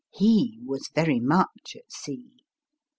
He 0.09 0.57
was 0.65 0.89
very 0.95 1.19
much 1.19 1.75
at 1.75 1.91
sea. 1.91 2.31